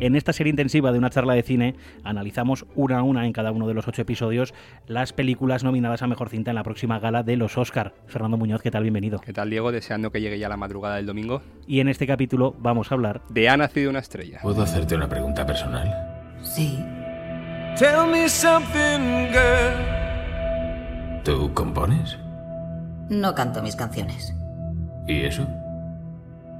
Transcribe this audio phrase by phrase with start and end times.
[0.00, 3.52] En esta serie intensiva de una charla de cine analizamos una a una en cada
[3.52, 4.54] uno de los ocho episodios
[4.86, 7.92] las películas nominadas a Mejor Cinta en la próxima gala de los Oscar.
[8.06, 8.82] Fernando Muñoz, ¿qué tal?
[8.82, 9.20] Bienvenido.
[9.20, 9.72] ¿Qué tal, Diego?
[9.72, 11.42] Deseando que llegue ya la madrugada del domingo.
[11.66, 14.38] Y en este capítulo vamos a hablar de Ha nacido una estrella.
[14.40, 16.34] ¿Puedo hacerte una pregunta personal?
[16.42, 16.82] Sí.
[17.78, 19.74] Tell me something, girl.
[21.24, 22.18] ¿Tú compones?
[23.10, 24.34] No canto mis canciones.
[25.06, 25.46] ¿Y eso?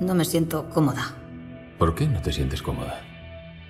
[0.00, 1.12] No me siento cómoda.
[1.78, 3.02] ¿Por qué no te sientes cómoda?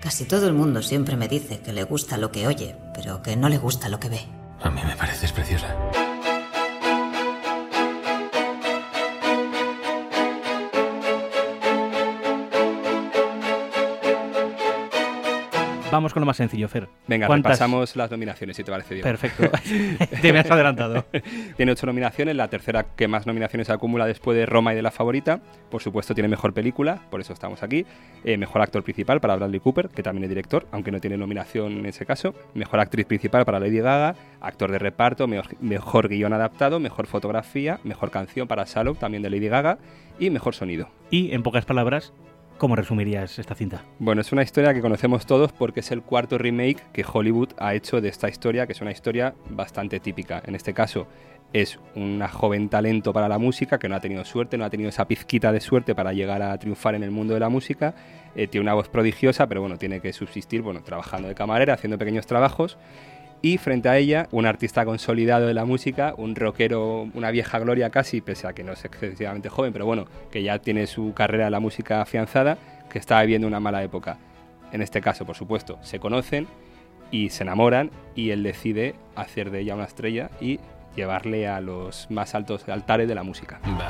[0.00, 3.36] Casi todo el mundo siempre me dice que le gusta lo que oye, pero que
[3.36, 4.20] no le gusta lo que ve.
[4.62, 5.15] A mí me pareces
[15.96, 16.88] Vamos con lo más sencillo, Fer.
[17.06, 19.02] Venga, repasamos las nominaciones, si te parece bien.
[19.02, 19.50] Perfecto.
[20.20, 21.06] te me has adelantado.
[21.56, 24.90] tiene ocho nominaciones, la tercera que más nominaciones acumula después de Roma y de La
[24.90, 25.40] Favorita.
[25.70, 27.86] Por supuesto, tiene mejor película, por eso estamos aquí.
[28.24, 31.78] Eh, mejor actor principal para Bradley Cooper, que también es director, aunque no tiene nominación
[31.78, 32.34] en ese caso.
[32.52, 34.16] Mejor actriz principal para Lady Gaga.
[34.42, 39.30] Actor de reparto, mejor, mejor guion adaptado, mejor fotografía, mejor canción para Shallow, también de
[39.30, 39.78] Lady Gaga.
[40.18, 40.90] Y mejor sonido.
[41.10, 42.12] Y, en pocas palabras,
[42.58, 43.84] ¿Cómo resumirías esta cinta?
[43.98, 47.74] Bueno, es una historia que conocemos todos porque es el cuarto remake que Hollywood ha
[47.74, 50.42] hecho de esta historia, que es una historia bastante típica.
[50.46, 51.06] En este caso,
[51.52, 54.88] es una joven talento para la música que no ha tenido suerte, no ha tenido
[54.88, 57.94] esa pizquita de suerte para llegar a triunfar en el mundo de la música.
[58.34, 61.98] Eh, tiene una voz prodigiosa, pero bueno, tiene que subsistir bueno, trabajando de camarera, haciendo
[61.98, 62.78] pequeños trabajos
[63.42, 67.90] y frente a ella un artista consolidado de la música, un rockero, una vieja gloria
[67.90, 71.46] casi, pese a que no es excesivamente joven, pero bueno, que ya tiene su carrera
[71.46, 72.58] de la música afianzada,
[72.90, 74.18] que está viviendo una mala época.
[74.72, 76.46] En este caso, por supuesto, se conocen
[77.10, 80.58] y se enamoran y él decide hacer de ella una estrella y
[80.96, 83.60] llevarle a los más altos altares de la música.
[83.62, 83.82] Vamos,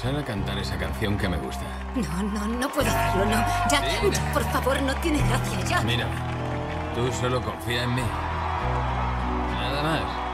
[0.00, 1.62] sal a cantar esa canción que me gusta.
[1.94, 3.36] No, no, no puedo hacerlo, no.
[3.70, 5.82] Ya, ya, por favor, no tiene gracia, ya.
[5.82, 6.06] Mira,
[6.94, 8.02] tú solo confía en mí.
[9.82, 10.27] Nada más.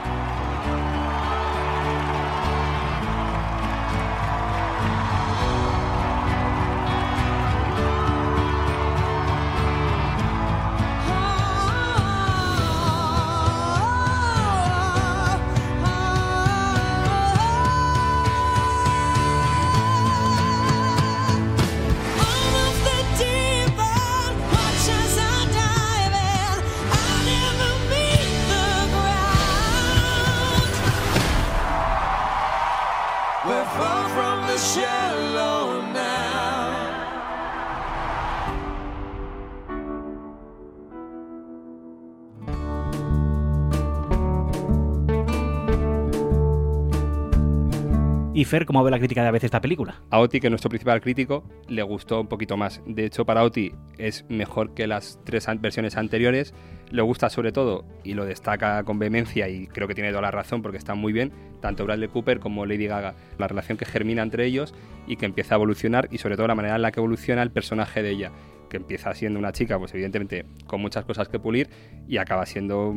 [48.37, 50.03] Y Fer, ¿cómo ve la crítica de a veces esta película?
[50.11, 52.83] A Oti, que es nuestro principal crítico, le gustó un poquito más.
[52.85, 56.53] De hecho, para Oti es mejor que las tres versiones anteriores.
[56.95, 60.31] Le gusta sobre todo, y lo destaca con vehemencia, y creo que tiene toda la
[60.31, 63.17] razón porque está muy bien, tanto Bradley Cooper como Lady Gaga.
[63.37, 64.73] La relación que germina entre ellos
[65.09, 67.51] y que empieza a evolucionar, y sobre todo la manera en la que evoluciona el
[67.51, 68.31] personaje de ella
[68.69, 71.69] que empieza siendo una chica, pues evidentemente con muchas cosas que pulir
[72.09, 72.95] y acaba siendo,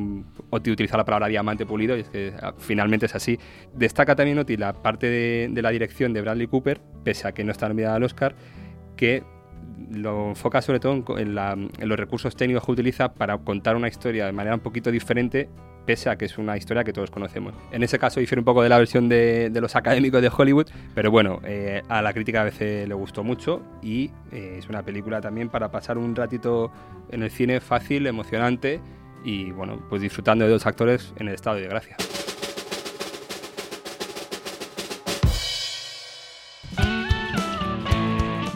[0.51, 3.39] Oti utiliza la palabra diamante pulido y es que ah, finalmente es así.
[3.73, 7.51] Destaca también Oti la parte de, la dirección de Bradley Cooper, pese a que no
[7.51, 8.35] está nominada al Oscar,
[8.95, 9.23] que
[9.91, 14.31] lo enfoca sobre todo en, los recursos técnicos que utiliza para contar una historia de
[14.31, 15.49] manera un poquito diferente
[15.85, 17.53] pese a que es una historia que todos conocemos.
[17.71, 21.11] En ese caso difiere un poco de la versión de, los académicos de Hollywood, pero
[21.11, 25.21] bueno, eh, a la crítica a veces le gustó mucho y eh, es una película
[25.21, 26.71] también para pasar un ratito
[27.09, 28.81] en el cine fácil, emocionante
[29.23, 31.95] y bueno, pues disfrutando de dos actores en el estado de gracia.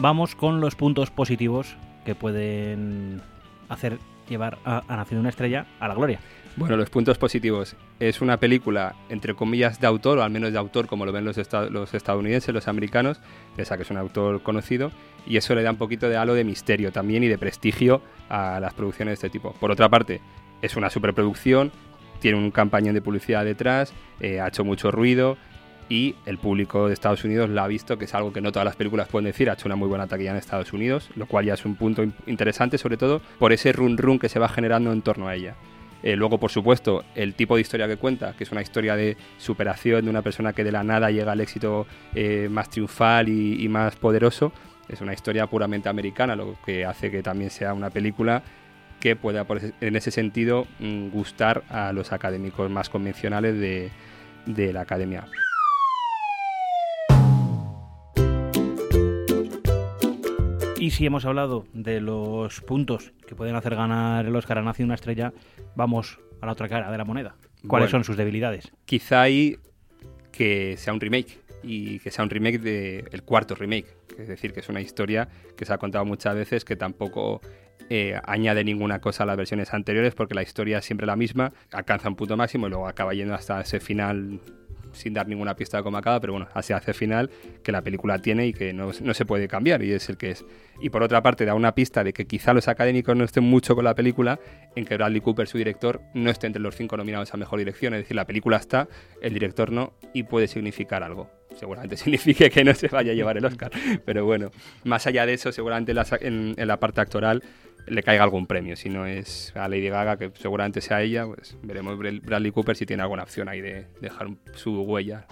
[0.02, 3.22] Vamos con los puntos positivos que pueden
[3.68, 6.18] hacer llevar a, a Nacido una estrella a la gloria.
[6.56, 7.76] Bueno, los puntos positivos.
[8.00, 11.24] Es una película, entre comillas, de autor, o al menos de autor, como lo ven
[11.24, 11.36] los,
[11.70, 13.20] los estadounidenses, los americanos,
[13.54, 14.90] pese a que es un autor conocido,
[15.24, 18.58] y eso le da un poquito de halo de misterio también y de prestigio a
[18.58, 19.52] las producciones de este tipo.
[19.52, 20.20] Por otra parte,
[20.62, 21.70] es una superproducción,
[22.18, 25.36] tiene un campañón de publicidad detrás, eh, ha hecho mucho ruido,
[25.88, 28.66] y el público de Estados Unidos la ha visto, que es algo que no todas
[28.66, 31.44] las películas pueden decir, ha hecho una muy buena taquilla en Estados Unidos, lo cual
[31.44, 34.92] ya es un punto interesante, sobre todo por ese run run que se va generando
[34.92, 35.54] en torno a ella.
[36.02, 39.16] Eh, luego, por supuesto, el tipo de historia que cuenta, que es una historia de
[39.38, 43.68] superación de una persona que de la nada llega al éxito eh, más triunfal y,
[43.68, 44.52] más poderoso.
[44.88, 48.42] Es una historia puramente americana, lo que hace que también sea una película
[48.98, 49.46] que pueda,
[49.80, 53.90] en ese sentido, mm, gustar a los académicos más convencionales de,
[54.46, 55.24] de la academia.
[60.82, 64.82] Y si hemos hablado de los puntos que pueden hacer ganar el Oscar a Nace
[64.82, 65.32] una estrella,
[65.76, 67.36] vamos a la otra cara de la moneda.
[67.68, 67.88] ¿Cuáles Bueno.
[67.88, 68.72] son sus debilidades?
[68.84, 69.58] Quizá ahí
[70.32, 74.52] que sea un remake y que sea un remake de el cuarto remake, es decir,
[74.52, 77.40] que es una historia que se ha contado muchas veces que tampoco
[77.88, 81.52] eh, añade ninguna cosa a las versiones anteriores porque la historia es siempre la misma,
[81.70, 84.40] alcanza un punto máximo y luego acaba yendo hasta ese final
[84.92, 87.30] sin dar ninguna pista de cómo acaba, pero bueno, así hace final
[87.62, 90.30] que la película tiene y que no, no se puede cambiar y es el que
[90.30, 90.44] es.
[90.80, 93.74] Y por otra parte da una pista de que quizá los académicos no estén mucho
[93.74, 94.38] con la película,
[94.74, 97.94] en que Bradley Cooper, su director, no esté entre los cinco nominados a Mejor Dirección,
[97.94, 98.88] es decir, la película está,
[99.20, 101.30] el director no, y puede significar algo.
[101.54, 103.70] Seguramente signifique que no se vaya a llevar el Oscar,
[104.04, 104.50] pero bueno,
[104.84, 107.42] más allá de eso, seguramente en la, en- en la parte actoral
[107.86, 108.76] le caiga algún premio.
[108.76, 112.76] Si no es a Lady Gaga, que seguramente sea ella, pues veremos Bra- Bradley Cooper
[112.76, 115.26] si tiene alguna opción ahí de dejar su huella.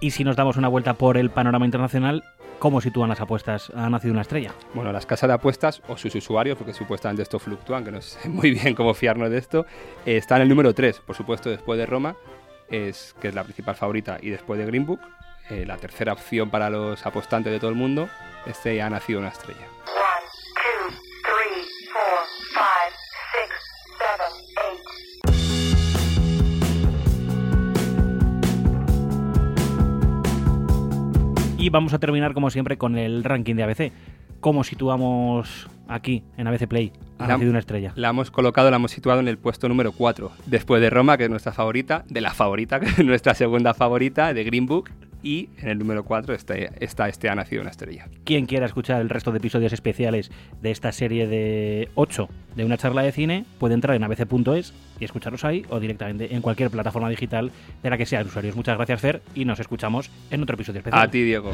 [0.00, 2.24] Y si nos damos una vuelta por el panorama internacional,
[2.58, 4.52] ¿cómo sitúan las apuestas a Nacido una estrella?
[4.72, 8.28] Bueno, las casas de apuestas o sus usuarios, porque supuestamente esto fluctúan, que no sé
[8.28, 9.66] muy bien cómo fiarnos de esto,
[10.06, 12.16] eh, está en el número 3, por supuesto, después de Roma,
[12.70, 15.00] es, que es la principal favorita, y después de Green Book,
[15.50, 18.08] eh, la tercera opción para los apostantes de todo el mundo,
[18.46, 19.66] este ha nacido una estrella.
[31.60, 33.92] Y vamos a terminar, como siempre, con el ranking de ABC.
[34.40, 37.92] ¿Cómo situamos aquí, en ABC Play, a La- Nacido una estrella?
[37.94, 41.24] La hemos colocado, la hemos situado en el puesto número 4, después de Roma, que
[41.24, 44.90] es nuestra favorita, de la favorita, que es nuestra segunda favorita, de Green Book,
[45.22, 48.08] y en el número 4 está, está este ha nacido una estrella.
[48.24, 50.30] Quien quiera escuchar el resto de episodios especiales
[50.62, 52.26] de esta serie de 8
[52.56, 56.40] de una charla de cine, puede entrar en abc.es y escucharlos ahí o directamente en
[56.40, 57.52] cualquier plataforma digital
[57.82, 58.56] de la que sean usuarios.
[58.56, 61.02] Muchas gracias, Fer, y nos escuchamos en otro episodio especial.
[61.02, 61.52] A ti, Diego.